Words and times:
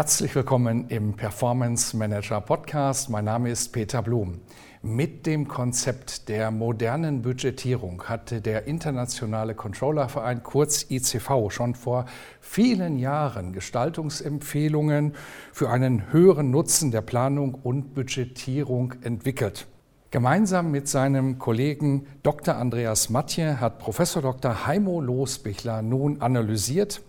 Herzlich 0.00 0.34
willkommen 0.34 0.88
im 0.88 1.12
Performance 1.12 1.94
Manager 1.94 2.40
Podcast. 2.40 3.10
Mein 3.10 3.26
Name 3.26 3.50
ist 3.50 3.68
Peter 3.68 4.00
Blum. 4.00 4.40
Mit 4.80 5.26
dem 5.26 5.46
Konzept 5.46 6.30
der 6.30 6.50
modernen 6.50 7.20
Budgetierung 7.20 8.04
hatte 8.04 8.40
der 8.40 8.66
Internationale 8.66 9.54
Controllerverein 9.54 10.42
kurz 10.42 10.86
ICV 10.90 11.50
schon 11.50 11.74
vor 11.74 12.06
vielen 12.40 12.96
Jahren 12.96 13.52
Gestaltungsempfehlungen 13.52 15.12
für 15.52 15.68
einen 15.68 16.10
höheren 16.10 16.50
Nutzen 16.50 16.90
der 16.92 17.02
Planung 17.02 17.52
und 17.52 17.92
Budgetierung 17.92 18.94
entwickelt. 19.02 19.66
Gemeinsam 20.12 20.72
mit 20.72 20.88
seinem 20.88 21.38
Kollegen 21.38 22.04
Dr. 22.24 22.56
Andreas 22.56 23.10
Matje 23.10 23.60
hat 23.60 23.78
Professor 23.78 24.20
Dr. 24.20 24.66
Heimo 24.66 25.00
Losbichler 25.00 25.82
nun 25.82 26.20
analysiert, 26.20 27.00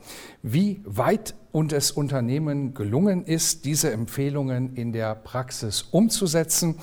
wie 0.43 0.81
weit 0.85 1.33
und 1.51 1.73
es 1.73 1.89
Unternehmen 1.89 2.75
gelungen 2.75 3.25
ist, 3.25 3.65
diese 3.65 3.91
Empfehlungen 3.91 4.75
in 4.75 4.93
der 4.93 5.15
Praxis 5.15 5.81
umzusetzen. 5.89 6.75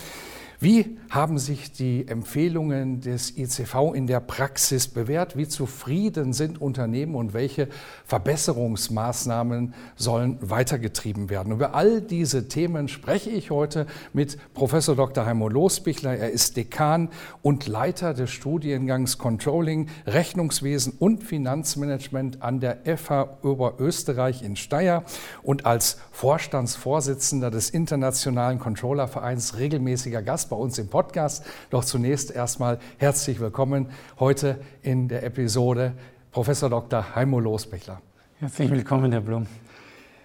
Wie 0.61 0.99
haben 1.09 1.39
sich 1.39 1.71
die 1.71 2.09
Empfehlungen 2.09 3.01
des 3.01 3.39
ICV 3.39 3.95
in 3.95 4.09
der 4.09 4.19
Praxis 4.19 4.89
bewährt? 4.89 5.37
Wie 5.37 5.47
zufrieden 5.47 6.33
sind 6.33 6.61
Unternehmen 6.61 7.15
und 7.15 7.33
welche 7.33 7.69
Verbesserungsmaßnahmen 8.07 9.73
sollen 9.95 10.39
weitergetrieben 10.41 11.31
werden? 11.31 11.53
Über 11.53 11.75
all 11.75 12.01
diese 12.01 12.49
Themen 12.49 12.89
spreche 12.89 13.31
ich 13.31 13.53
heute 13.53 13.87
mit 14.13 14.37
Professor 14.53 14.97
Dr. 14.97 15.25
Heimo 15.25 15.49
Losbichler. 15.49 16.17
Er 16.17 16.33
ist 16.33 16.57
Dekan 16.57 17.11
und 17.41 17.69
Leiter 17.69 18.13
des 18.13 18.31
Studiengangs 18.31 19.17
Controlling, 19.17 19.89
Rechnungswesen 20.09 20.95
und 20.99 21.23
Finanzmanagement 21.23 22.43
an 22.43 22.59
der 22.59 22.79
FH 22.85 23.39
Oberösterreich 23.45 24.43
in 24.43 24.57
Steyr 24.57 25.05
und 25.45 25.67
als 25.67 25.99
Vorstandsvorsitzender 26.11 27.53
des 27.53 27.71
Internationalen 27.71 28.59
Controllervereins 28.59 29.57
regelmäßiger 29.57 30.21
Gast 30.21 30.48
bei 30.49 30.57
uns 30.57 30.79
im 30.79 30.89
Podcast. 30.89 31.45
Doch 31.71 31.85
zunächst 31.85 32.31
erstmal 32.31 32.79
herzlich 32.99 33.41
willkommen 33.41 33.91
heute 34.19 34.61
in 34.83 35.09
der 35.09 35.23
Episode 35.23 35.93
Professor 36.33 36.71
Dr. 36.71 37.15
Heimo 37.15 37.41
Losbichler. 37.41 38.01
Herzlich 38.39 38.71
willkommen, 38.71 39.13
Herr 39.13 39.21
Blum. 39.21 39.47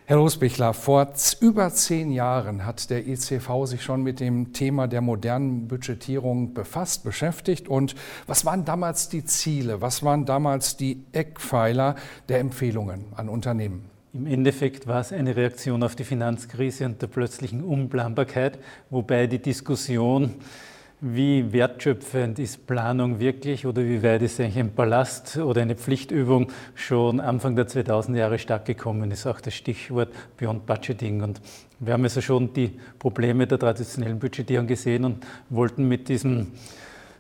Herr 0.06 0.18
Losbichler, 0.18 0.74
vor 0.74 1.14
über 1.40 1.72
zehn 1.72 2.12
Jahren 2.12 2.66
hat 2.66 2.90
der 2.90 3.08
ICV 3.08 3.66
sich 3.66 3.84
schon 3.84 4.04
mit 4.04 4.20
dem 4.20 4.52
Thema 4.52 4.88
der 4.88 5.00
modernen 5.00 5.70
Budgetierung 5.70 6.54
befasst, 6.54 7.06
beschäftigt. 7.06 7.70
Und 7.70 7.96
was 8.28 8.46
waren 8.46 8.66
damals 8.66 9.08
die 9.08 9.24
Ziele? 9.24 9.80
Was 9.80 10.04
waren 10.04 10.26
damals 10.26 10.76
die 10.76 11.06
Eckpfeiler 11.14 11.96
der 12.28 12.40
Empfehlungen 12.40 13.06
an 13.16 13.30
Unternehmen? 13.30 13.93
Im 14.16 14.28
Endeffekt 14.28 14.86
war 14.86 15.02
es 15.02 15.12
eine 15.12 15.36
Reaktion 15.36 15.82
auf 15.82 15.96
die 15.96 16.04
Finanzkrise 16.04 16.86
und 16.86 17.02
der 17.02 17.08
plötzlichen 17.08 17.64
Unplanbarkeit, 17.64 18.60
wobei 18.92 19.26
die 19.26 19.40
Diskussion, 19.40 20.36
wie 21.02 21.52
wertschöpfend 21.52 22.38
ist 22.38 22.68
Planung 22.68 23.20
wirklich 23.20 23.66
oder 23.66 23.84
wie 23.84 24.04
weit 24.04 24.22
ist 24.22 24.40
eigentlich 24.40 24.60
ein 24.60 24.76
Ballast 24.76 25.38
oder 25.38 25.64
eine 25.64 25.76
Pflichtübung 25.76 26.52
schon 26.76 27.20
Anfang 27.20 27.56
der 27.56 27.68
2000er 27.68 28.18
Jahre 28.18 28.38
stark 28.38 28.66
gekommen 28.66 29.10
ist, 29.10 29.26
auch 29.26 29.42
das 29.42 29.56
Stichwort 29.56 30.10
Beyond 30.38 30.68
Budgeting. 30.68 31.24
Und 31.24 31.42
wir 31.80 31.94
haben 31.94 32.04
also 32.04 32.22
schon 32.22 32.54
die 32.54 32.80
Probleme 33.00 33.48
der 33.48 33.58
traditionellen 33.58 34.20
Budgetierung 34.20 34.68
gesehen 34.68 35.06
und 35.06 35.26
wollten 35.50 35.88
mit 35.88 36.08
diesem 36.08 36.52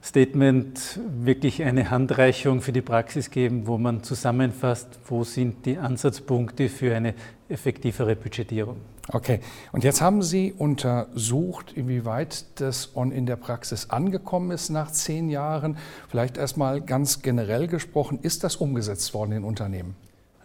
Statement 0.03 1.00
wirklich 1.22 1.64
eine 1.64 1.90
Handreichung 1.90 2.62
für 2.62 2.74
die 2.74 2.81
Praxis 2.81 3.31
geben, 3.31 3.68
wo 3.68 3.78
man 3.78 4.03
zusammenfasst, 4.03 5.00
wo 5.08 5.24
sind 5.24 5.66
die 5.66 5.78
Ansatzpunkte 5.78 6.68
für 6.68 6.94
eine 6.94 7.14
effektivere 7.47 8.18
Budgetierung. 8.18 8.78
Okay, 9.08 9.40
und 9.72 9.86
jetzt 9.86 10.02
haben 10.02 10.22
Sie 10.22 10.53
untersucht, 10.58 11.72
inwieweit 11.74 12.46
das 12.59 12.92
in 13.12 13.25
der 13.25 13.38
Praxis 13.38 13.90
angekommen 13.90 14.52
ist 14.52 14.69
nach 14.69 14.92
zehn 14.92 15.30
Jahren. 15.30 15.78
Vielleicht 16.09 16.38
erstmal 16.38 16.81
ganz 16.81 17.22
generell 17.22 17.68
gesprochen, 17.68 18.19
ist 18.22 18.44
das 18.44 18.58
umgesetzt 18.58 19.13
worden 19.13 19.31
in 19.31 19.44
Unternehmen? 19.46 19.96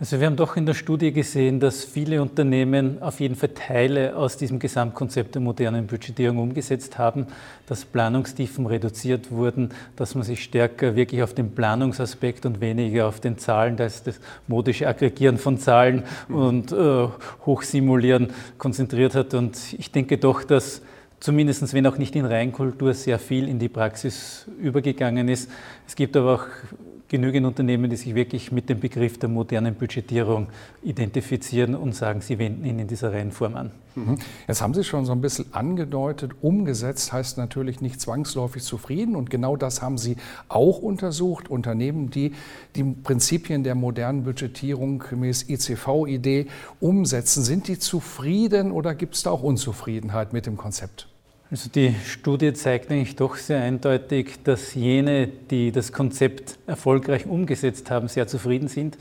Also 0.00 0.20
wir 0.20 0.28
haben 0.28 0.36
doch 0.36 0.56
in 0.56 0.64
der 0.64 0.74
Studie 0.74 1.12
gesehen, 1.12 1.58
dass 1.58 1.82
viele 1.82 2.22
Unternehmen 2.22 3.02
auf 3.02 3.18
jeden 3.18 3.34
Fall 3.34 3.48
Teile 3.48 4.14
aus 4.14 4.36
diesem 4.36 4.60
Gesamtkonzept 4.60 5.34
der 5.34 5.42
modernen 5.42 5.88
Budgetierung 5.88 6.38
umgesetzt 6.38 6.98
haben, 6.98 7.26
dass 7.66 7.84
Planungstiefen 7.84 8.66
reduziert 8.66 9.32
wurden, 9.32 9.70
dass 9.96 10.14
man 10.14 10.22
sich 10.22 10.44
stärker 10.44 10.94
wirklich 10.94 11.24
auf 11.24 11.34
den 11.34 11.50
Planungsaspekt 11.50 12.46
und 12.46 12.60
weniger 12.60 13.08
auf 13.08 13.18
den 13.18 13.38
Zahlen, 13.38 13.76
das 13.76 13.96
ist 13.96 14.06
das 14.06 14.20
modische 14.46 14.86
Aggregieren 14.86 15.36
von 15.36 15.58
Zahlen 15.58 16.04
und 16.28 16.70
äh, 16.70 17.08
Hochsimulieren 17.44 18.28
konzentriert 18.56 19.16
hat. 19.16 19.34
Und 19.34 19.58
ich 19.76 19.90
denke 19.90 20.16
doch, 20.16 20.44
dass 20.44 20.80
zumindest 21.18 21.74
wenn 21.74 21.88
auch 21.88 21.98
nicht 21.98 22.14
in 22.14 22.24
Reinkultur 22.24 22.94
sehr 22.94 23.18
viel 23.18 23.48
in 23.48 23.58
die 23.58 23.68
Praxis 23.68 24.46
übergegangen 24.60 25.28
ist. 25.28 25.50
Es 25.88 25.96
gibt 25.96 26.16
aber 26.16 26.34
auch 26.36 26.46
genügend 27.08 27.46
Unternehmen, 27.46 27.90
die 27.90 27.96
sich 27.96 28.14
wirklich 28.14 28.52
mit 28.52 28.68
dem 28.68 28.80
Begriff 28.80 29.18
der 29.18 29.28
modernen 29.28 29.74
Budgetierung 29.74 30.48
identifizieren 30.82 31.74
und 31.74 31.94
sagen, 31.94 32.20
sie 32.20 32.38
wenden 32.38 32.64
ihn 32.64 32.78
in 32.78 32.86
dieser 32.86 33.12
Reihenform 33.12 33.56
an. 33.56 33.70
Mhm. 33.94 34.18
Jetzt 34.46 34.62
haben 34.62 34.74
Sie 34.74 34.84
schon 34.84 35.04
so 35.06 35.12
ein 35.12 35.20
bisschen 35.20 35.46
angedeutet, 35.52 36.32
umgesetzt 36.42 37.12
heißt 37.12 37.38
natürlich 37.38 37.80
nicht 37.80 38.00
zwangsläufig 38.00 38.62
zufrieden 38.62 39.16
und 39.16 39.30
genau 39.30 39.56
das 39.56 39.82
haben 39.82 39.98
Sie 39.98 40.16
auch 40.48 40.78
untersucht. 40.78 41.48
Unternehmen, 41.48 42.10
die 42.10 42.32
die 42.76 42.84
Prinzipien 42.84 43.64
der 43.64 43.74
modernen 43.74 44.24
Budgetierung 44.24 44.98
gemäß 44.98 45.48
ICV-Idee 45.48 46.46
umsetzen, 46.80 47.42
sind 47.42 47.68
die 47.68 47.78
zufrieden 47.78 48.70
oder 48.70 48.94
gibt 48.94 49.14
es 49.14 49.22
da 49.22 49.30
auch 49.30 49.42
Unzufriedenheit 49.42 50.32
mit 50.32 50.46
dem 50.46 50.56
Konzept? 50.56 51.08
Also 51.50 51.70
die 51.70 51.94
Studie 52.04 52.52
zeigt 52.52 52.90
eigentlich 52.90 53.16
doch 53.16 53.36
sehr 53.36 53.62
eindeutig, 53.62 54.42
dass 54.44 54.74
jene, 54.74 55.26
die 55.26 55.72
das 55.72 55.92
Konzept 55.92 56.58
erfolgreich 56.66 57.24
umgesetzt 57.24 57.90
haben, 57.90 58.08
sehr 58.08 58.26
zufrieden 58.26 58.68
sind. 58.68 58.98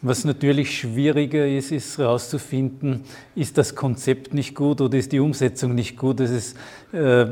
Was 0.00 0.24
natürlich 0.24 0.78
schwieriger 0.78 1.46
ist, 1.46 1.70
ist 1.70 1.98
herauszufinden, 1.98 3.04
ist 3.34 3.58
das 3.58 3.74
Konzept 3.74 4.32
nicht 4.32 4.54
gut 4.54 4.80
oder 4.80 4.96
ist 4.96 5.12
die 5.12 5.20
Umsetzung 5.20 5.74
nicht 5.74 5.98
gut. 5.98 6.20
Das 6.20 6.30
ist, 6.30 6.56
äh, 6.92 7.26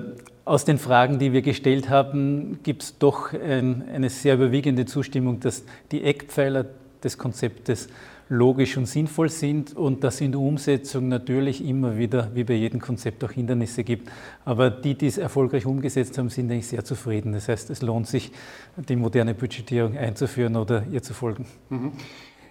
aus 0.44 0.66
den 0.66 0.77
Fragen, 0.77 1.19
die 1.19 1.32
wir 1.32 1.41
gestellt 1.41 1.88
haben, 1.88 2.59
gibt 2.62 2.82
es 2.82 2.98
doch 2.98 3.32
ein, 3.32 3.88
eine 3.88 4.10
sehr 4.10 4.34
überwiegende 4.34 4.84
Zustimmung, 4.84 5.41
dass 5.41 5.65
die 5.91 6.04
Eckpfeiler 6.04 6.66
des 7.03 7.16
Konzeptes 7.16 7.88
logisch 8.30 8.76
und 8.76 8.86
sinnvoll 8.86 9.28
sind 9.28 9.76
und 9.76 10.04
dass 10.04 10.20
in 10.20 10.30
der 10.30 10.41
Umsetzung 10.41 11.08
natürlich 11.08 11.64
immer 11.64 11.98
wieder, 11.98 12.30
wie 12.32 12.44
bei 12.44 12.54
jedem 12.54 12.80
Konzept, 12.80 13.24
auch 13.24 13.32
Hindernisse 13.32 13.82
gibt. 13.82 14.08
Aber 14.44 14.71
die, 14.71 14.94
die 14.94 15.09
es 15.09 15.18
erfolgreich 15.18 15.66
umgesetzt 15.66 16.16
haben, 16.16 16.30
sind 16.30 16.50
eigentlich 16.50 16.68
sehr 16.68 16.84
zufrieden. 16.84 17.32
Das 17.32 17.48
heißt, 17.48 17.71
es 17.71 17.82
lohnt 17.82 18.06
sich, 18.06 18.30
die 18.77 18.94
moderne 18.94 19.34
Budgetierung 19.34 19.98
einzuführen 19.98 20.54
oder 20.54 20.84
ihr 20.92 21.03
zu 21.03 21.12
folgen. 21.12 21.44
Mhm. 21.71 21.92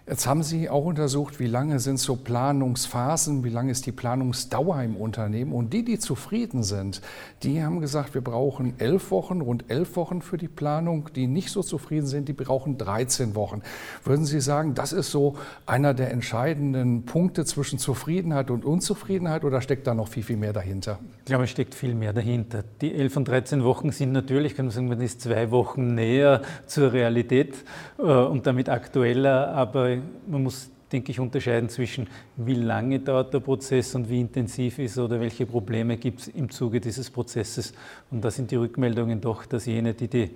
Jetzt 0.09 0.25
haben 0.25 0.41
Sie 0.41 0.71
auch 0.71 0.85
untersucht, 0.85 1.39
wie 1.39 1.45
lange 1.45 1.79
sind 1.79 1.99
so 1.99 2.15
Planungsphasen, 2.15 3.43
wie 3.43 3.49
lange 3.49 3.69
ist 3.69 3.85
die 3.85 3.91
Planungsdauer 3.91 4.81
im 4.81 4.95
Unternehmen. 4.95 5.51
Und 5.51 5.71
die, 5.71 5.85
die 5.85 5.99
zufrieden 5.99 6.63
sind, 6.63 7.03
die 7.43 7.61
haben 7.61 7.79
gesagt, 7.79 8.15
wir 8.15 8.21
brauchen 8.21 8.73
elf 8.79 9.11
Wochen, 9.11 9.41
rund 9.41 9.65
elf 9.69 9.95
Wochen 9.95 10.23
für 10.23 10.39
die 10.39 10.47
Planung. 10.47 11.09
Die 11.15 11.27
nicht 11.27 11.51
so 11.51 11.61
zufrieden 11.61 12.07
sind, 12.07 12.27
die 12.27 12.33
brauchen 12.33 12.79
13 12.79 13.35
Wochen. 13.35 13.61
Würden 14.03 14.25
Sie 14.25 14.41
sagen, 14.41 14.73
das 14.73 14.93
ist 14.93 15.11
so 15.11 15.35
einer 15.67 15.93
der 15.93 16.09
entscheidenden 16.09 17.05
Punkte 17.05 17.45
zwischen 17.45 17.77
Zufriedenheit 17.77 18.49
und 18.49 18.65
Unzufriedenheit 18.65 19.43
oder 19.43 19.61
steckt 19.61 19.85
da 19.85 19.93
noch 19.93 20.07
viel, 20.07 20.23
viel 20.23 20.37
mehr 20.37 20.53
dahinter? 20.53 20.97
Ich 21.19 21.25
glaube, 21.25 21.43
es 21.43 21.51
steckt 21.51 21.75
viel 21.75 21.93
mehr 21.93 22.13
dahinter. 22.13 22.63
Die 22.81 22.95
elf 22.95 23.15
und 23.15 23.27
13 23.27 23.63
Wochen 23.63 23.91
sind 23.91 24.11
natürlich, 24.13 24.55
kann 24.55 24.65
man 24.65 24.73
sagen, 24.73 24.87
man 24.87 25.01
ist 25.01 25.21
zwei 25.21 25.51
Wochen 25.51 25.93
näher 25.93 26.41
zur 26.65 26.93
Realität 26.93 27.63
äh, 27.99 28.01
und 28.01 28.47
damit 28.47 28.69
aktueller, 28.69 29.49
aber 29.49 29.98
man 30.27 30.43
muss 30.43 30.69
denke 30.91 31.11
ich, 31.11 31.19
unterscheiden 31.19 31.69
zwischen, 31.69 32.07
wie 32.35 32.55
lange 32.55 32.99
dauert 32.99 33.33
der 33.33 33.39
Prozess 33.39 33.95
und 33.95 34.09
wie 34.09 34.21
intensiv 34.21 34.79
ist 34.79 34.97
oder 34.97 35.19
welche 35.19 35.45
Probleme 35.45 35.97
gibt 35.97 36.21
es 36.21 36.27
im 36.29 36.49
Zuge 36.49 36.79
dieses 36.79 37.09
Prozesses. 37.09 37.73
Und 38.09 38.23
da 38.23 38.31
sind 38.31 38.51
die 38.51 38.55
Rückmeldungen 38.55 39.21
doch, 39.21 39.45
dass 39.45 39.65
jene, 39.65 39.93
die 39.93 40.07
die 40.07 40.31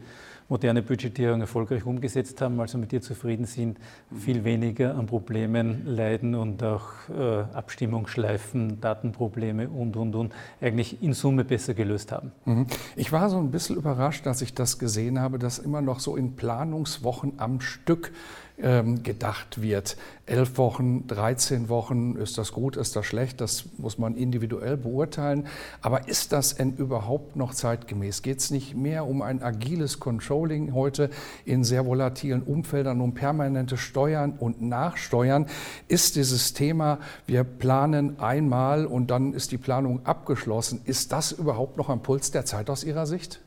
moderne 0.49 0.81
Budgetierung 0.81 1.41
erfolgreich 1.41 1.85
umgesetzt 1.85 2.41
haben, 2.41 2.59
also 2.59 2.77
mit 2.77 2.91
ihr 2.93 3.01
zufrieden 3.01 3.45
sind, 3.45 3.79
viel 4.13 4.43
weniger 4.43 4.95
an 4.95 5.05
Problemen 5.05 5.85
leiden 5.85 6.35
und 6.35 6.61
auch 6.61 6.83
äh, 7.09 7.43
Abstimmungsschleifen, 7.53 8.81
Datenprobleme 8.81 9.69
und, 9.69 9.95
und, 9.95 10.15
und 10.15 10.33
eigentlich 10.61 11.01
in 11.01 11.13
Summe 11.13 11.45
besser 11.45 11.73
gelöst 11.73 12.11
haben. 12.11 12.31
Mhm. 12.45 12.67
Ich 12.95 13.11
war 13.11 13.29
so 13.29 13.37
ein 13.37 13.51
bisschen 13.51 13.77
überrascht, 13.77 14.27
als 14.27 14.41
ich 14.41 14.53
das 14.53 14.77
gesehen 14.77 15.19
habe, 15.19 15.39
dass 15.39 15.59
immer 15.59 15.81
noch 15.81 15.99
so 15.99 16.17
in 16.17 16.35
Planungswochen 16.35 17.33
am 17.37 17.61
Stück 17.61 18.11
gedacht 19.03 19.61
wird. 19.61 19.97
Elf 20.25 20.57
Wochen, 20.57 21.05
13 21.07 21.67
Wochen, 21.67 22.15
ist 22.15 22.37
das 22.37 22.53
gut, 22.53 22.77
ist 22.77 22.95
das 22.95 23.05
schlecht, 23.05 23.41
das 23.41 23.65
muss 23.77 23.97
man 23.97 24.15
individuell 24.15 24.77
beurteilen. 24.77 25.47
Aber 25.81 26.07
ist 26.07 26.31
das 26.31 26.55
denn 26.55 26.77
überhaupt 26.77 27.35
noch 27.35 27.53
zeitgemäß? 27.53 28.21
Geht 28.21 28.39
es 28.39 28.51
nicht 28.51 28.73
mehr 28.73 29.05
um 29.05 29.21
ein 29.21 29.43
agiles 29.43 29.99
Controlling 29.99 30.73
heute 30.73 31.09
in 31.43 31.65
sehr 31.65 31.85
volatilen 31.85 32.41
Umfeldern, 32.41 33.01
um 33.01 33.13
permanente 33.13 33.75
Steuern 33.75 34.37
und 34.39 34.61
Nachsteuern? 34.61 35.47
Ist 35.89 36.15
dieses 36.15 36.53
Thema, 36.53 36.99
wir 37.27 37.43
planen 37.43 38.17
einmal 38.19 38.85
und 38.85 39.11
dann 39.11 39.33
ist 39.33 39.51
die 39.51 39.57
Planung 39.57 40.05
abgeschlossen, 40.05 40.79
ist 40.85 41.11
das 41.11 41.33
überhaupt 41.33 41.75
noch 41.75 41.89
am 41.89 42.01
Puls 42.01 42.31
der 42.31 42.45
Zeit 42.45 42.69
aus 42.69 42.85
Ihrer 42.85 43.07
Sicht? 43.07 43.41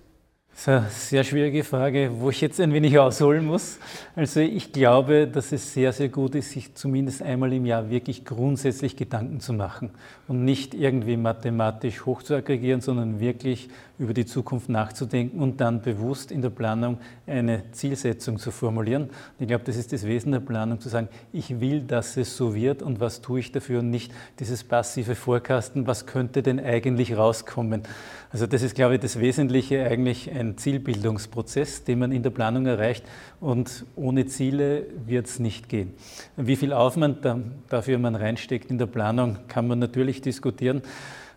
Eine 0.64 0.86
sehr 0.88 1.22
schwierige 1.22 1.62
Frage, 1.62 2.10
wo 2.18 2.30
ich 2.30 2.40
jetzt 2.40 2.58
ein 2.60 2.72
wenig 2.72 2.98
ausholen 2.98 3.44
muss. 3.44 3.78
Also 4.16 4.40
ich 4.40 4.72
glaube, 4.72 5.28
dass 5.28 5.52
es 5.52 5.74
sehr, 5.74 5.92
sehr 5.92 6.08
gut 6.08 6.34
ist, 6.34 6.50
sich 6.50 6.74
zumindest 6.74 7.22
einmal 7.22 7.52
im 7.52 7.66
Jahr 7.66 7.90
wirklich 7.90 8.24
grundsätzlich 8.24 8.96
Gedanken 8.96 9.38
zu 9.38 9.52
machen 9.52 9.90
und 10.26 10.44
nicht 10.44 10.74
irgendwie 10.74 11.16
mathematisch 11.16 12.04
hoch 12.04 12.22
zu 12.22 12.34
aggregieren, 12.34 12.80
sondern 12.80 13.20
wirklich 13.20 13.68
über 13.98 14.12
die 14.12 14.26
Zukunft 14.26 14.68
nachzudenken 14.68 15.40
und 15.40 15.60
dann 15.60 15.82
bewusst 15.82 16.30
in 16.32 16.42
der 16.42 16.50
Planung 16.50 16.98
eine 17.26 17.70
Zielsetzung 17.72 18.38
zu 18.38 18.50
formulieren. 18.50 19.10
ich 19.38 19.46
glaube, 19.46 19.64
das 19.64 19.76
ist 19.76 19.92
das 19.92 20.04
Wesen 20.04 20.32
der 20.32 20.40
Planung, 20.40 20.80
zu 20.80 20.88
sagen, 20.88 21.08
ich 21.32 21.60
will, 21.60 21.80
dass 21.80 22.16
es 22.16 22.36
so 22.36 22.54
wird 22.54 22.82
und 22.82 23.00
was 23.00 23.20
tue 23.20 23.40
ich 23.40 23.52
dafür 23.52 23.80
und 23.80 23.90
nicht 23.90 24.12
dieses 24.38 24.64
passive 24.64 25.14
Vorkasten, 25.14 25.86
was 25.86 26.06
könnte 26.06 26.42
denn 26.42 26.60
eigentlich 26.60 27.16
rauskommen. 27.16 27.82
Also 28.32 28.46
das 28.46 28.62
ist, 28.62 28.74
glaube 28.74 28.96
ich, 28.96 29.00
das 29.00 29.18
Wesentliche 29.20 29.84
eigentlich 29.84 30.30
ein 30.30 30.45
Zielbildungsprozess, 30.54 31.84
den 31.84 31.98
man 31.98 32.12
in 32.12 32.22
der 32.22 32.30
Planung 32.30 32.66
erreicht 32.66 33.04
und 33.40 33.84
ohne 33.96 34.26
Ziele 34.26 34.84
wird 35.06 35.26
es 35.26 35.38
nicht 35.38 35.68
gehen. 35.68 35.94
Wie 36.36 36.56
viel 36.56 36.72
Aufwand 36.72 37.26
dafür 37.68 37.98
man 37.98 38.14
reinsteckt 38.14 38.70
in 38.70 38.78
der 38.78 38.86
Planung, 38.86 39.38
kann 39.48 39.66
man 39.66 39.78
natürlich 39.78 40.20
diskutieren 40.20 40.82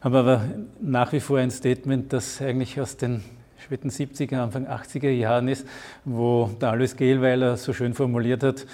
haben 0.01 0.15
aber 0.15 0.45
nach 0.79 1.11
wie 1.11 1.19
vor 1.19 1.39
ein 1.39 1.51
Statement, 1.51 2.13
das 2.13 2.41
eigentlich 2.41 2.79
aus 2.79 2.95
den 2.95 3.21
späten 3.57 3.89
70er, 3.89 4.37
Anfang 4.37 4.65
80er 4.65 5.09
Jahren 5.09 5.49
ist, 5.49 5.67
wo 6.05 6.49
der 6.61 6.69
Alois 6.69 6.95
Gehlweiler 6.95 7.57
so 7.57 7.73
schön 7.73 7.93
formuliert 7.93 8.43
hat, 8.43 8.65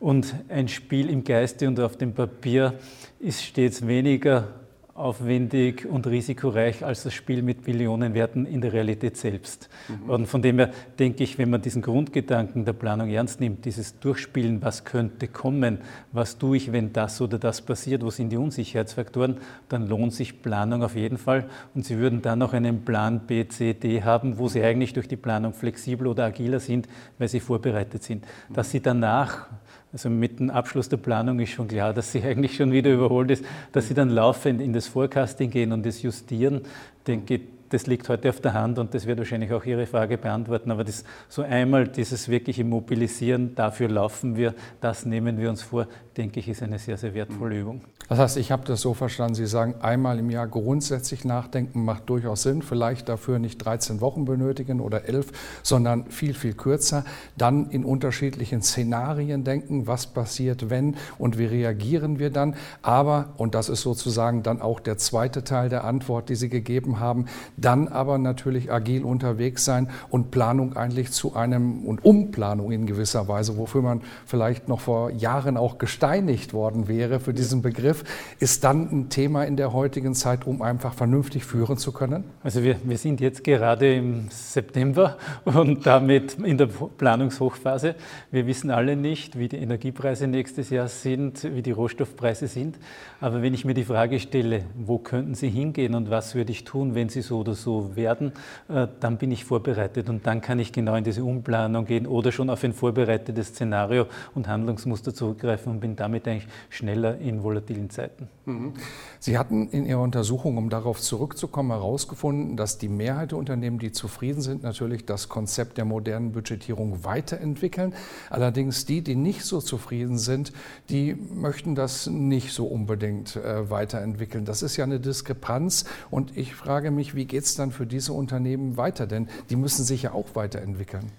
und 0.00 0.34
ein 0.48 0.66
Spiel 0.66 1.08
im 1.08 1.22
Geiste 1.22 1.68
und 1.68 1.78
auf 1.78 1.96
dem 1.96 2.12
Papier 2.12 2.74
ist 3.20 3.44
stets 3.44 3.86
weniger 3.86 4.48
aufwendig 4.94 5.86
und 5.86 6.06
risikoreich 6.06 6.84
als 6.84 7.02
das 7.02 7.14
Spiel 7.14 7.42
mit 7.42 7.66
Millionenwerten 7.66 8.44
in 8.44 8.60
der 8.60 8.74
Realität 8.74 9.16
selbst. 9.16 9.70
Mhm. 9.88 10.10
Und 10.10 10.26
von 10.26 10.42
dem 10.42 10.58
her 10.58 10.70
denke 10.98 11.24
ich, 11.24 11.38
wenn 11.38 11.48
man 11.48 11.62
diesen 11.62 11.80
Grundgedanken 11.80 12.66
der 12.66 12.74
Planung 12.74 13.08
ernst 13.08 13.40
nimmt, 13.40 13.64
dieses 13.64 13.98
Durchspielen, 14.00 14.60
was 14.60 14.84
könnte 14.84 15.28
kommen, 15.28 15.78
was 16.12 16.36
tue 16.36 16.58
ich, 16.58 16.72
wenn 16.72 16.92
das 16.92 17.22
oder 17.22 17.38
das 17.38 17.62
passiert, 17.62 18.02
wo 18.04 18.10
sind 18.10 18.30
die 18.30 18.36
Unsicherheitsfaktoren, 18.36 19.38
dann 19.70 19.86
lohnt 19.86 20.12
sich 20.12 20.42
Planung 20.42 20.82
auf 20.82 20.94
jeden 20.94 21.16
Fall. 21.16 21.46
Und 21.74 21.86
Sie 21.86 21.96
würden 21.96 22.20
dann 22.20 22.40
noch 22.40 22.52
einen 22.52 22.84
Plan 22.84 23.20
B, 23.26 23.48
C, 23.48 23.72
D 23.72 24.02
haben, 24.02 24.36
wo 24.36 24.48
Sie 24.48 24.62
eigentlich 24.62 24.92
durch 24.92 25.08
die 25.08 25.16
Planung 25.16 25.54
flexibler 25.54 26.10
oder 26.10 26.26
agiler 26.26 26.60
sind, 26.60 26.86
weil 27.18 27.28
Sie 27.28 27.40
vorbereitet 27.40 28.02
sind. 28.02 28.26
Dass 28.50 28.70
Sie 28.70 28.80
danach 28.80 29.46
also 29.92 30.08
mit 30.08 30.40
dem 30.40 30.50
Abschluss 30.50 30.88
der 30.88 30.96
Planung 30.96 31.38
ist 31.40 31.50
schon 31.50 31.68
klar, 31.68 31.92
dass 31.92 32.12
sie 32.12 32.22
eigentlich 32.22 32.56
schon 32.56 32.72
wieder 32.72 32.92
überholt 32.92 33.30
ist, 33.30 33.44
dass 33.72 33.88
sie 33.88 33.94
dann 33.94 34.08
laufend 34.08 34.60
in 34.60 34.72
das 34.72 34.86
Forecasting 34.86 35.50
gehen 35.50 35.72
und 35.72 35.84
das 35.84 36.02
Justieren. 36.02 36.62
Denke, 37.06 37.40
das 37.72 37.86
liegt 37.86 38.08
heute 38.08 38.28
auf 38.28 38.40
der 38.40 38.54
Hand 38.54 38.78
und 38.78 38.92
das 38.94 39.06
wird 39.06 39.18
wahrscheinlich 39.18 39.52
auch 39.52 39.64
Ihre 39.64 39.86
Frage 39.86 40.18
beantworten. 40.18 40.70
Aber 40.70 40.84
das, 40.84 41.04
so 41.28 41.42
einmal 41.42 41.88
dieses 41.88 42.28
wirkliche 42.28 42.64
Mobilisieren, 42.64 43.54
dafür 43.54 43.88
laufen 43.88 44.36
wir, 44.36 44.54
das 44.80 45.06
nehmen 45.06 45.38
wir 45.38 45.48
uns 45.48 45.62
vor, 45.62 45.86
denke 46.16 46.40
ich, 46.40 46.48
ist 46.48 46.62
eine 46.62 46.78
sehr, 46.78 46.98
sehr 46.98 47.14
wertvolle 47.14 47.58
Übung. 47.58 47.80
Das 48.08 48.18
heißt, 48.18 48.36
ich 48.36 48.52
habe 48.52 48.64
das 48.66 48.82
so 48.82 48.92
verstanden, 48.92 49.34
Sie 49.34 49.46
sagen, 49.46 49.76
einmal 49.80 50.18
im 50.18 50.28
Jahr 50.28 50.46
grundsätzlich 50.46 51.24
nachdenken 51.24 51.84
macht 51.84 52.10
durchaus 52.10 52.42
Sinn, 52.42 52.60
vielleicht 52.60 53.08
dafür 53.08 53.38
nicht 53.38 53.56
13 53.64 54.02
Wochen 54.02 54.26
benötigen 54.26 54.80
oder 54.80 55.06
11, 55.06 55.28
sondern 55.62 56.10
viel, 56.10 56.34
viel 56.34 56.52
kürzer. 56.52 57.04
Dann 57.38 57.70
in 57.70 57.86
unterschiedlichen 57.86 58.60
Szenarien 58.60 59.44
denken, 59.44 59.86
was 59.86 60.06
passiert, 60.06 60.68
wenn 60.68 60.96
und 61.16 61.38
wie 61.38 61.46
reagieren 61.46 62.18
wir 62.18 62.28
dann. 62.28 62.56
Aber, 62.82 63.32
und 63.38 63.54
das 63.54 63.70
ist 63.70 63.80
sozusagen 63.80 64.42
dann 64.42 64.60
auch 64.60 64.80
der 64.80 64.98
zweite 64.98 65.42
Teil 65.42 65.70
der 65.70 65.84
Antwort, 65.84 66.28
die 66.28 66.34
Sie 66.34 66.50
gegeben 66.50 67.00
haben, 67.00 67.26
dann 67.64 67.88
aber 67.88 68.18
natürlich 68.18 68.70
agil 68.70 69.04
unterwegs 69.04 69.64
sein 69.64 69.88
und 70.10 70.30
Planung 70.30 70.76
eigentlich 70.76 71.12
zu 71.12 71.34
einem 71.34 71.84
und 71.84 72.04
Umplanung 72.04 72.72
in 72.72 72.86
gewisser 72.86 73.28
Weise, 73.28 73.56
wofür 73.56 73.82
man 73.82 74.02
vielleicht 74.26 74.68
noch 74.68 74.80
vor 74.80 75.10
Jahren 75.10 75.56
auch 75.56 75.78
gesteinigt 75.78 76.52
worden 76.52 76.88
wäre 76.88 77.20
für 77.20 77.32
diesen 77.32 77.62
Begriff, 77.62 78.04
ist 78.40 78.64
dann 78.64 78.88
ein 78.90 79.08
Thema 79.08 79.44
in 79.44 79.56
der 79.56 79.72
heutigen 79.72 80.14
Zeit, 80.14 80.46
um 80.46 80.62
einfach 80.62 80.94
vernünftig 80.94 81.44
führen 81.44 81.76
zu 81.76 81.92
können? 81.92 82.24
Also 82.42 82.62
wir, 82.62 82.76
wir 82.84 82.98
sind 82.98 83.20
jetzt 83.20 83.44
gerade 83.44 83.94
im 83.94 84.28
September 84.30 85.16
und 85.44 85.86
damit 85.86 86.38
in 86.38 86.58
der 86.58 86.66
Planungshochphase. 86.66 87.94
Wir 88.30 88.46
wissen 88.46 88.70
alle 88.70 88.96
nicht, 88.96 89.38
wie 89.38 89.48
die 89.48 89.58
Energiepreise 89.58 90.26
nächstes 90.26 90.70
Jahr 90.70 90.88
sind, 90.88 91.44
wie 91.54 91.62
die 91.62 91.70
Rohstoffpreise 91.70 92.46
sind. 92.46 92.78
Aber 93.20 93.42
wenn 93.42 93.54
ich 93.54 93.64
mir 93.64 93.74
die 93.74 93.84
Frage 93.84 94.18
stelle, 94.18 94.64
wo 94.74 94.98
könnten 94.98 95.34
sie 95.34 95.48
hingehen 95.48 95.94
und 95.94 96.10
was 96.10 96.34
würde 96.34 96.52
ich 96.52 96.64
tun, 96.64 96.94
wenn 96.94 97.08
sie 97.08 97.22
so 97.22 97.40
oder 97.40 97.51
so 97.54 97.94
werden, 97.94 98.32
äh, 98.68 98.88
dann 98.98 99.18
bin 99.18 99.30
ich 99.30 99.44
vorbereitet 99.44 100.08
und 100.08 100.26
dann 100.26 100.40
kann 100.40 100.58
ich 100.58 100.72
genau 100.72 100.96
in 100.96 101.04
diese 101.04 101.22
Umplanung 101.22 101.84
gehen 101.84 102.06
oder 102.08 102.32
schon 102.32 102.50
auf 102.50 102.64
ein 102.64 102.72
vorbereitetes 102.72 103.48
Szenario 103.48 104.06
und 104.34 104.48
Handlungsmuster 104.48 105.14
zurückgreifen 105.14 105.70
und 105.72 105.80
bin 105.80 105.92
bin 105.92 105.96
damit 105.96 106.26
eigentlich 106.26 106.48
schneller 106.70 107.18
in 107.18 107.42
volatilen 107.42 107.90
Zeiten. 107.90 108.28
Mhm. 108.46 108.72
Sie 109.18 109.38
hatten 109.38 109.68
in 109.68 109.86
Ihrer 109.86 110.00
Untersuchung, 110.00 110.56
um 110.56 110.70
darauf 110.70 111.00
zurückzukommen, 111.00 111.70
herausgefunden, 111.70 112.56
dass 112.56 112.78
die 112.78 112.88
Mehrheit 112.88 113.32
der 113.32 113.38
Unternehmen, 113.38 113.78
die 113.78 113.92
zufrieden 113.92 114.40
sind, 114.40 114.62
natürlich 114.62 115.04
das 115.04 115.28
Konzept 115.28 115.76
der 115.76 115.84
modernen 115.84 116.32
Budgetierung 116.32 117.04
weiterentwickeln. 117.04 117.94
Allerdings 118.30 118.86
die, 118.86 119.02
die 119.02 119.14
nicht 119.14 119.44
so 119.44 119.60
zufrieden 119.60 120.18
sind, 120.18 120.52
die 120.88 121.14
möchten 121.14 121.74
das 121.74 122.06
nicht 122.06 122.52
so 122.52 122.66
unbedingt 122.66 123.36
äh, 123.36 123.70
weiterentwickeln. 123.70 124.44
Das 124.44 124.62
ist 124.62 124.76
ja 124.76 124.84
eine 124.84 124.98
Diskrepanz 124.98 125.84
und 126.10 126.36
ich 126.36 126.54
frage 126.54 126.90
mich, 126.90 127.14
wie 127.14 127.26
geht 127.32 127.44
es 127.44 127.54
dann 127.56 127.72
für 127.72 127.86
diese 127.86 128.12
Unternehmen 128.12 128.76
weiter? 128.76 129.06
Denn 129.06 129.28
die 129.50 129.56
müssen 129.56 129.84
sich 129.84 130.02
ja 130.02 130.12
auch 130.12 130.34
weiterentwickeln. 130.34 131.10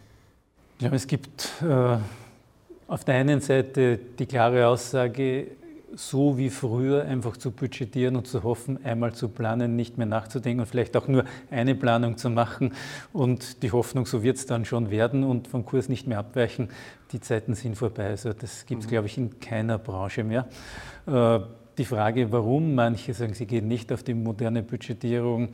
Ja, 0.80 0.92
es 0.94 1.08
gibt 1.08 1.50
äh 1.62 1.98
auf 2.88 3.04
der 3.06 3.16
einen 3.16 3.42
Seite 3.42 3.98
die 3.98 4.28
klare 4.28 4.68
Aussage, 4.68 5.48
so 5.96 6.38
wie 6.38 6.52
früher 6.52 7.06
einfach 7.06 7.38
zu 7.38 7.50
budgetieren 7.50 8.16
und 8.16 8.28
zu 8.28 8.44
hoffen, 8.44 8.86
einmal 8.86 9.14
zu 9.14 9.30
planen, 9.30 9.76
nicht 9.76 9.98
mehr 9.98 10.06
nachzudenken 10.06 10.60
und 10.60 10.68
vielleicht 10.68 10.96
auch 10.96 11.08
nur 11.08 11.24
eine 11.50 11.74
Planung 11.74 12.18
zu 12.18 12.30
machen 12.30 12.74
und 13.12 13.64
die 13.64 13.72
Hoffnung, 13.72 14.06
so 14.06 14.22
wird 14.22 14.38
es 14.38 14.46
dann 14.46 14.66
schon 14.66 14.92
werden 14.92 15.24
und 15.24 15.48
vom 15.48 15.66
Kurs 15.66 15.90
nicht 15.90 16.06
mehr 16.06 16.20
abweichen, 16.20 16.70
die 17.12 17.20
Zeiten 17.20 17.56
sind 17.56 17.78
vorbei. 17.78 18.10
Also 18.10 18.34
das 18.34 18.68
gibt 18.68 18.82
es, 18.82 18.88
mhm. 18.88 18.92
glaube 18.92 19.08
ich, 19.08 19.18
in 19.18 19.40
keiner 19.40 19.80
Branche 19.80 20.24
mehr. 20.24 20.48
Äh, 21.08 21.40
die 21.78 21.86
Frage, 21.86 22.32
warum 22.32 22.76
manche 22.76 23.16
sagen, 23.16 23.34
sie 23.34 23.48
gehen 23.48 23.68
nicht 23.68 23.92
auf 23.92 24.04
die 24.04 24.14
moderne 24.14 24.62
Budgetierung, 24.62 25.50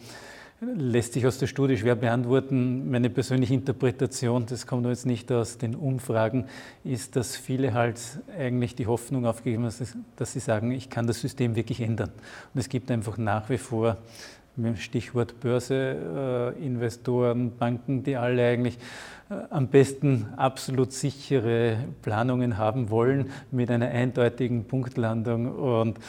lässt 0.62 1.13
sich 1.13 1.25
aus 1.25 1.38
der 1.38 1.48
Studie 1.48 1.78
schwer 1.78 1.96
beantworten. 1.96 2.92
Meine 2.92 3.10
persönliche 3.10 3.54
Interpretation, 3.54 4.46
das 4.46 4.68
kommt 4.68 4.86
jetzt 4.88 5.06
nicht 5.06 5.32
aus 5.32 5.58
den 5.58 5.75
Umfragen, 5.75 6.46
ist, 6.84 7.16
dass 7.16 7.36
viele 7.36 7.74
halt 7.74 8.00
eigentlich 8.38 8.75
die 8.75 8.88
Hoffnung 8.88 9.25
aufgegeben 9.25 9.66
haben, 9.66 9.74
dass 10.18 10.34
sie 10.34 10.39
sagen, 10.39 10.72
ich 10.72 10.89
kann 10.89 11.08
das 11.08 11.22
System 11.22 11.56
wirklich 11.56 11.80
ändern. 11.82 12.12
Und 12.54 12.60
es 12.60 12.68
gibt 12.68 12.92
einfach 12.92 13.18
nach 13.18 13.50
wie 13.50 13.58
vor, 13.58 13.98
Stichwort 14.75 15.39
Börse, 15.39 16.54
äh, 16.58 16.66
Investoren, 16.66 17.56
Banken, 17.56 18.04
die 18.04 18.18
alle 18.18 18.46
eigentlich 18.46 18.78
äh, 19.30 19.36
am 19.51 19.70
besten 19.70 20.28
absolut 20.36 20.92
sichere 20.92 21.78
Planungen 22.01 22.58
haben 22.58 22.89
wollen 22.89 23.30
mit 23.51 23.72
einer 23.72 23.88
eindeutigen 23.88 24.66
Punktlandung 24.66 25.56
und 25.56 26.00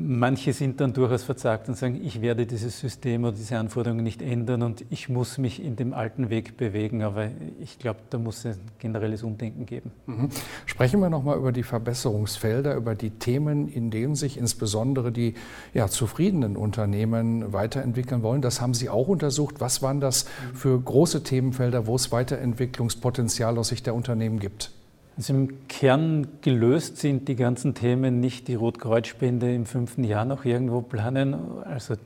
Manche 0.00 0.52
sind 0.52 0.80
dann 0.80 0.92
durchaus 0.92 1.24
verzagt 1.24 1.68
und 1.68 1.76
sagen, 1.76 2.00
ich 2.04 2.20
werde 2.20 2.46
dieses 2.46 2.78
System 2.78 3.24
oder 3.24 3.32
diese 3.32 3.58
Anforderungen 3.58 4.04
nicht 4.04 4.22
ändern 4.22 4.62
und 4.62 4.84
ich 4.90 5.08
muss 5.08 5.38
mich 5.38 5.62
in 5.62 5.74
dem 5.74 5.92
alten 5.92 6.30
Weg 6.30 6.56
bewegen. 6.56 7.02
Aber 7.02 7.28
ich 7.60 7.80
glaube, 7.80 7.98
da 8.10 8.18
muss 8.18 8.44
es 8.44 8.56
ein 8.56 8.60
generelles 8.78 9.24
Umdenken 9.24 9.66
geben. 9.66 9.90
Mhm. 10.06 10.28
Sprechen 10.66 11.00
wir 11.00 11.10
nochmal 11.10 11.36
über 11.36 11.50
die 11.50 11.64
Verbesserungsfelder, 11.64 12.76
über 12.76 12.94
die 12.94 13.10
Themen, 13.10 13.66
in 13.66 13.90
denen 13.90 14.14
sich 14.14 14.38
insbesondere 14.38 15.10
die 15.10 15.34
ja, 15.74 15.88
zufriedenen 15.88 16.56
Unternehmen 16.56 17.52
weiterentwickeln 17.52 18.22
wollen. 18.22 18.40
Das 18.40 18.60
haben 18.60 18.74
Sie 18.74 18.88
auch 18.88 19.08
untersucht. 19.08 19.56
Was 19.58 19.82
waren 19.82 20.00
das 20.00 20.26
für 20.54 20.80
große 20.80 21.24
Themenfelder, 21.24 21.88
wo 21.88 21.96
es 21.96 22.12
Weiterentwicklungspotenzial 22.12 23.58
aus 23.58 23.68
Sicht 23.68 23.86
der 23.86 23.96
Unternehmen 23.96 24.38
gibt? 24.38 24.70
Also 25.18 25.34
im 25.34 25.66
Kern 25.66 26.28
gelöst 26.42 26.98
sind 26.98 27.26
die 27.26 27.34
ganzen 27.34 27.74
Themen 27.74 28.20
nicht 28.20 28.46
die 28.46 28.54
Rotkreuzspende 28.54 29.52
im 29.52 29.66
fünften 29.66 30.04
Jahr 30.04 30.24
noch 30.24 30.44
irgendwo 30.44 30.80
planen, 30.80 31.34
also 31.64 31.96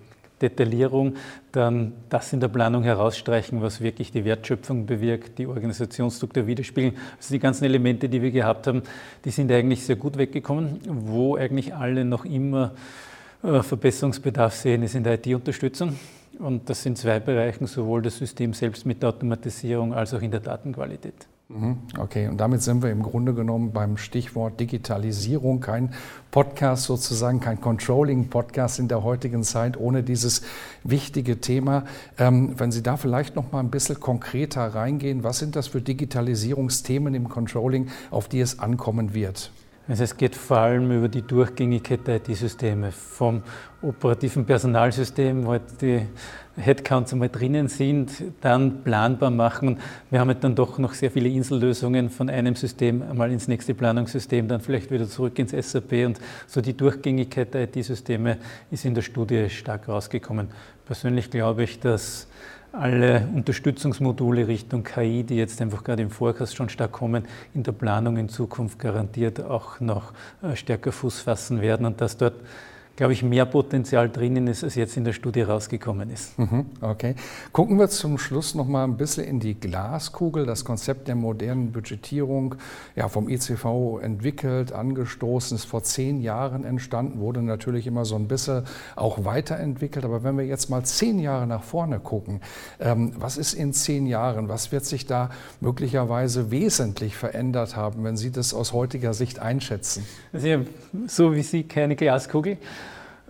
Detaillierung, 0.41 1.17
dann 1.53 1.93
das 2.09 2.33
in 2.33 2.41
der 2.41 2.49
Planung 2.49 2.85
herausstreichen, 2.85 3.61
was 3.61 3.83
wirklich 3.83 4.13
die 4.13 4.25
Wertschöpfung 4.25 4.87
bewirkt, 4.87 5.39
die 5.39 5.47
Organisationsstruktur 5.47 6.47
widerspiegeln. 6.47 6.97
Also 7.19 7.35
die 7.35 7.39
ganzen 7.39 7.65
Elemente, 7.67 8.09
die 8.09 8.23
wir 8.23 8.31
gehabt 8.31 8.67
haben, 8.67 8.83
die 9.27 9.31
sind 9.31 9.53
eigentlich 9.53 9.85
sehr 9.85 9.97
gut 9.97 10.17
weggekommen. 10.17 10.81
Wo 10.89 11.37
eigentlich 11.37 11.75
alle 11.75 12.07
noch 12.07 12.25
immer 12.25 12.73
äh, 13.43 13.63
Verbesserungsbedarf 13.63 14.55
sehen, 14.55 14.83
ist 14.83 14.95
in 14.95 15.05
der 15.05 15.15
IT-Unterstützung. 15.23 15.99
Und 16.39 16.71
das 16.71 16.83
sind 16.83 16.97
zwei 16.97 17.21
Bereiche, 17.21 17.67
sowohl 17.67 18.01
das 18.01 18.17
System 18.17 18.55
selbst 18.55 18.87
mit 18.87 19.03
der 19.03 19.11
Automatisierung 19.11 19.93
als 19.93 20.15
auch 20.15 20.23
in 20.23 20.31
der 20.31 20.41
Datenqualität. 20.41 21.27
Mhm. 21.53 21.79
Okay, 21.99 22.29
und 22.29 22.39
damit 22.39 22.63
sind 22.63 22.83
wir 22.83 22.91
im 22.91 23.03
Grunde 23.03 23.35
genommen 23.35 23.73
beim 23.73 23.99
Stichwort 23.99 24.59
Digitalisierung. 24.59 25.61
Kein 25.61 25.93
Podcast 26.31 26.85
sozusagen, 26.85 27.41
kein 27.41 27.61
Controlling-Podcast 27.61 28.79
in 28.79 28.89
der 28.89 29.03
heutigen 29.03 29.43
Zeit 29.43 29.77
ohne 29.77 30.03
dieses 30.03 30.43
wichtige 30.83 31.41
Thema. 31.41 31.85
Ähm, 32.19 32.55
wenn 32.59 32.73
Sie 32.73 32.83
da 32.83 32.97
vielleicht 32.97 33.37
noch 33.37 33.53
mal 33.53 33.61
ein 33.61 33.71
bisschen 33.71 34.01
konkreter 34.01 34.63
reingehen, 34.75 35.25
was 35.25 35.39
sind 35.39 35.55
das 35.55 35.69
für 35.69 35.83
Digitalisierungsthemen 35.83 37.15
im 37.15 37.29
Controlling, 37.29 37.89
auf 38.11 38.29
die 38.29 38.41
es 38.41 38.59
ankommen 38.59 39.13
wird? 39.13 39.53
Also 39.89 40.05
es 40.05 40.17
geht 40.17 40.37
vor 40.37 40.59
allem 40.59 40.91
über 40.93 41.09
die 41.09 41.23
Durchgängigkeit 41.23 42.07
der 42.07 42.17
IT-Systeme, 42.17 42.93
vom 42.93 43.43
operativen 43.83 44.45
Personalsystem, 44.45 45.45
wo 45.45 45.51
halt 45.51 45.63
die 45.81 46.07
Headcounts 46.57 47.13
einmal 47.13 47.31
drinnen 47.31 47.67
sind, 47.67 48.13
dann 48.41 48.85
planbar 48.85 49.31
machen. 49.31 49.81
Wir 50.09 50.21
haben 50.21 50.29
halt 50.29 50.45
dann 50.45 50.55
doch 50.55 50.79
noch 50.79 50.95
sehr 50.95 51.11
viele 51.11 51.29
Insellösungen 51.29 52.11
von 52.11 52.31
einem 52.31 52.55
System 52.55 53.03
einmal 53.03 53.33
ins 53.33 53.49
nächste 53.49 53.75
Planungssystem, 53.75 54.47
dann 54.47 54.61
vielleicht 54.61 54.93
wieder 54.93 55.09
zurück 55.09 55.37
ins 55.41 55.51
SAP 55.51 55.93
und 56.07 56.21
so 56.47 56.61
die 56.61 56.77
Durchgängigkeit 56.77 57.53
der 57.53 57.65
IT-Systeme 57.65 58.39
ist 58.71 58.85
in 58.85 58.95
der 58.95 59.03
Studie 59.03 59.51
stark 59.51 59.89
rausgekommen. 59.89 60.49
Persönlich 60.87 61.29
glaube 61.31 61.65
ich, 61.65 61.81
dass 61.81 62.29
alle 62.73 63.29
Unterstützungsmodule 63.35 64.49
Richtung 64.49 64.83
KI, 64.83 65.25
die 65.25 65.37
jetzt 65.37 65.61
einfach 65.61 65.85
gerade 65.85 66.03
im 66.03 66.11
Forecast 66.11 66.57
schon 66.57 66.69
stark 66.69 66.93
kommen, 66.93 67.25
in 67.55 67.63
der 67.63 67.73
Planung 67.73 68.17
in 68.17 68.29
Zukunft 68.29 68.79
garantiert 68.79 69.43
auch 69.43 69.81
noch 69.81 70.13
äh, 70.43 70.57
stärker 70.57 70.93
Fuß 70.93 71.21
fassen 71.21 71.61
werden 71.61 71.87
und 71.87 72.01
dass 72.01 72.17
dort 72.17 72.35
glaube 73.03 73.15
ich, 73.15 73.25
mehr 73.25 73.47
Potenzial 73.47 74.09
drinnen 74.09 74.47
ist, 74.47 74.63
als 74.63 74.77
jetzt 74.77 74.97
in 74.97 75.03
der 75.03 75.13
Studie 75.13 75.43
rausgekommen 75.43 76.09
ist. 76.09 76.39
Mhm, 76.39 76.67
okay. 76.83 77.17
Gucken 77.51 77.77
wir 77.81 77.89
zum 77.89 78.17
Schluss 78.17 78.55
noch 78.55 78.69
mal 78.69 78.85
ein 78.85 78.97
bisschen 78.97 79.25
in 79.25 79.41
die 79.41 79.59
Glaskugel. 79.59 80.47
Das 80.47 80.65
Konzept 80.65 81.09
der 81.09 81.17
modernen 81.17 81.73
Budgetierung, 81.73 82.55
ja, 82.95 83.09
vom 83.09 83.29
ICV 83.29 83.99
entwickelt, 84.01 84.71
angestoßen, 84.71 85.57
ist 85.57 85.65
vor 85.65 85.83
zehn 85.83 86.21
Jahren 86.21 86.65
entstanden, 86.65 87.19
wurde 87.19 87.43
natürlich 87.43 87.89
immer 87.89 88.05
so 88.05 88.15
ein 88.15 88.29
bisschen 88.29 88.67
auch 88.95 89.25
weiterentwickelt. 89.25 90.05
Aber 90.05 90.23
wenn 90.23 90.39
wir 90.39 90.47
jetzt 90.47 90.71
mal 90.71 90.85
zehn 90.85 91.19
Jahre 91.19 91.49
nach 91.49 91.65
vorne 91.65 91.99
gucken, 91.99 92.41
ähm, 92.79 93.15
was 93.19 93.37
ist 93.37 93.53
in 93.53 93.73
zehn 93.73 94.07
Jahren? 94.07 94.49
Was 94.49 94.71
wird 94.71 94.85
sich 94.85 95.07
da 95.07 95.31
möglicherweise 95.61 96.53
wesentlich 96.53 97.17
verändert 97.17 97.75
haben, 97.75 98.05
wenn 98.05 98.17
Sie 98.17 98.31
das 98.31 98.55
aus 98.55 98.73
heutiger 98.73 99.13
Sicht 99.13 99.41
einschätzen? 99.41 100.07
Also, 100.33 100.67
so 101.09 101.35
wie 101.35 101.43
Sie 101.43 101.65
keine 101.65 101.97
Glaskugel. 101.97 102.59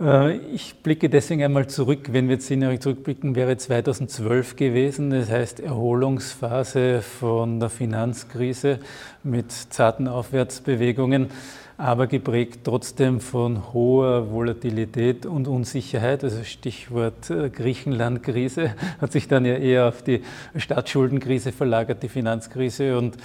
Äh, 0.03 0.37
ich 0.53 0.75
blicke 0.75 1.09
deswegen 1.09 1.43
einmal 1.43 1.67
zurück. 1.67 2.09
Wenn 2.11 2.27
wir 2.27 2.39
zehn 2.39 2.61
Jahre 2.61 2.79
zurückblicken, 2.79 3.35
wäre 3.35 3.55
2012 3.55 4.55
gewesen. 4.55 5.11
Das 5.11 5.29
heißt 5.29 5.59
Erholungsphase 5.61 7.01
von 7.01 7.59
der 7.59 7.69
Finanzkrise 7.69 8.79
mit 9.23 9.51
zarten 9.51 10.07
Aufwärtsbewegungen, 10.07 11.29
aber 11.77 12.07
geprägt 12.07 12.61
trotzdem 12.65 13.21
von 13.21 13.73
hoher 13.73 14.31
Volatilität 14.31 15.25
und 15.25 15.47
Unsicherheit. 15.47 16.23
Also 16.23 16.43
Stichwort 16.43 17.29
äh, 17.29 17.49
Griechenland-Krise 17.49 18.75
hat 19.01 19.11
sich 19.13 19.29
dann 19.29 19.45
ja 19.45 19.55
eher 19.55 19.87
auf 19.87 20.01
die 20.01 20.21
Staatsschuldenkrise 20.55 21.53
verlagert, 21.53 22.03
die 22.03 22.09
Finanzkrise 22.09 22.97
und 22.97 23.17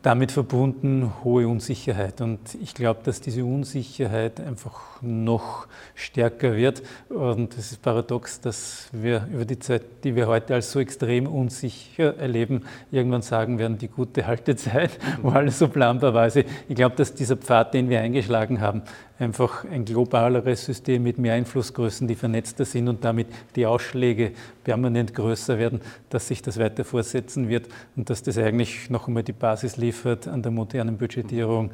damit 0.00 0.32
verbunden 0.32 1.12
hohe 1.24 1.46
Unsicherheit. 1.46 2.22
Und 2.22 2.40
ich 2.60 2.74
glaube, 2.74 3.00
dass 3.04 3.20
diese 3.20 3.44
Unsicherheit 3.44 4.40
einfach 4.40 5.02
noch 5.02 5.66
stärker 5.94 6.56
wird. 6.56 6.82
Und 7.10 7.56
es 7.58 7.72
ist 7.72 7.82
paradox, 7.82 8.40
dass 8.40 8.88
wir 8.92 9.28
über 9.30 9.44
die 9.44 9.58
Zeit, 9.58 9.82
die 10.04 10.16
wir 10.16 10.26
heute 10.26 10.54
als 10.54 10.72
so 10.72 10.80
extrem 10.80 11.26
unsicher 11.26 12.16
erleben, 12.16 12.62
irgendwann 12.90 13.20
sagen 13.22 13.58
werden, 13.58 13.76
die 13.76 13.88
gute 13.88 14.26
Haltezeit, 14.26 14.98
wo 15.22 15.30
alles 15.30 15.58
so 15.58 15.68
planbar 15.68 16.14
war. 16.14 16.22
Also 16.22 16.40
ich 16.68 16.74
glaube, 16.74 16.96
dass 16.96 17.14
dieser 17.14 17.36
Pfad, 17.36 17.74
den 17.74 17.90
wir 17.90 18.00
eingeschlagen 18.00 18.62
haben, 18.62 18.82
einfach 19.18 19.64
ein 19.64 19.84
globaleres 19.84 20.64
System 20.64 21.02
mit 21.02 21.18
mehr 21.18 21.34
Einflussgrößen, 21.34 22.06
die 22.06 22.14
vernetzter 22.14 22.64
sind 22.64 22.88
und 22.88 23.04
damit 23.04 23.26
die 23.56 23.66
Ausschläge 23.66 24.32
permanent 24.62 25.14
größer 25.14 25.58
werden, 25.58 25.80
dass 26.08 26.28
sich 26.28 26.40
das 26.42 26.58
weiter 26.58 26.84
fortsetzen 26.84 27.48
wird 27.48 27.68
und 27.96 28.10
dass 28.10 28.22
das 28.22 28.38
eigentlich 28.38 28.90
noch 28.90 29.08
einmal 29.08 29.24
die 29.24 29.32
Basis 29.32 29.76
liefert, 29.76 30.28
an 30.28 30.42
der 30.42 30.52
modernen 30.52 30.96
Budgetierung 30.98 31.70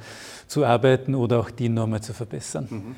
zu 0.47 0.65
arbeiten 0.65 1.15
oder 1.15 1.41
auch 1.41 1.51
die 1.51 1.69
nochmal 1.69 2.03
zu 2.03 2.15
verbessern. 2.15 2.67
Mhm. 2.71 2.97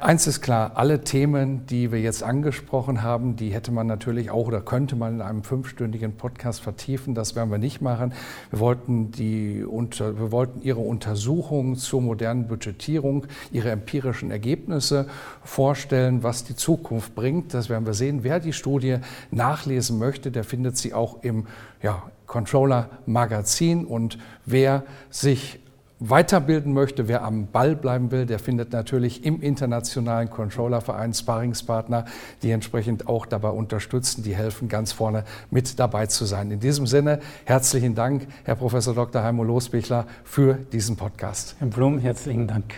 Eins 0.00 0.28
ist 0.28 0.42
klar, 0.42 0.76
alle 0.76 1.00
Themen, 1.02 1.66
die 1.66 1.90
wir 1.90 2.00
jetzt 2.00 2.22
angesprochen 2.22 3.02
haben, 3.02 3.34
die 3.34 3.52
hätte 3.52 3.72
man 3.72 3.88
natürlich 3.88 4.30
auch 4.30 4.46
oder 4.46 4.60
könnte 4.60 4.94
man 4.94 5.14
in 5.14 5.20
einem 5.20 5.42
fünfstündigen 5.42 6.12
Podcast 6.12 6.60
vertiefen. 6.60 7.16
Das 7.16 7.34
werden 7.34 7.50
wir 7.50 7.58
nicht 7.58 7.80
machen. 7.80 8.14
Wir 8.50 8.60
wollten, 8.60 9.10
die, 9.10 9.64
wir 9.66 10.30
wollten 10.30 10.62
Ihre 10.62 10.78
Untersuchungen 10.78 11.74
zur 11.74 12.00
modernen 12.00 12.46
Budgetierung, 12.46 13.26
Ihre 13.50 13.72
empirischen 13.72 14.30
Ergebnisse 14.30 15.08
vorstellen, 15.42 16.22
was 16.22 16.44
die 16.44 16.54
Zukunft 16.54 17.16
bringt. 17.16 17.52
Das 17.52 17.68
werden 17.68 17.84
wir 17.84 17.94
sehen. 17.94 18.20
Wer 18.22 18.38
die 18.38 18.52
Studie 18.52 18.98
nachlesen 19.32 19.98
möchte, 19.98 20.30
der 20.30 20.44
findet 20.44 20.76
sie 20.76 20.94
auch 20.94 21.24
im 21.24 21.48
ja, 21.82 22.04
Controller 22.28 22.88
Magazin. 23.06 23.84
Und 23.84 24.16
wer 24.46 24.84
sich 25.10 25.58
weiterbilden 26.00 26.72
möchte, 26.72 27.08
wer 27.08 27.22
am 27.24 27.46
Ball 27.46 27.74
bleiben 27.74 28.10
will, 28.10 28.26
der 28.26 28.38
findet 28.38 28.72
natürlich 28.72 29.24
im 29.24 29.40
internationalen 29.40 30.30
Controllerverein 30.30 31.12
Sparringspartner, 31.12 32.04
die 32.42 32.50
entsprechend 32.50 33.08
auch 33.08 33.26
dabei 33.26 33.50
unterstützen, 33.50 34.22
die 34.22 34.34
helfen, 34.34 34.68
ganz 34.68 34.92
vorne 34.92 35.24
mit 35.50 35.78
dabei 35.78 36.06
zu 36.06 36.24
sein. 36.24 36.50
In 36.50 36.60
diesem 36.60 36.86
Sinne 36.86 37.20
herzlichen 37.44 37.94
Dank, 37.94 38.26
Herr 38.44 38.56
Professor 38.56 38.94
Dr. 38.94 39.22
Heimo 39.22 39.42
Losbichler, 39.44 40.06
für 40.24 40.54
diesen 40.54 40.96
Podcast. 40.96 41.56
Herr 41.58 41.68
Blum, 41.68 41.98
herzlichen 41.98 42.46
Dank. 42.46 42.74